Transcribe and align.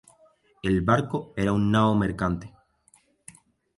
El 0.63 0.81
barco 0.81 1.31
era 1.35 1.53
una 1.53 1.69
nao 1.83 1.93
mercante. 1.93 2.51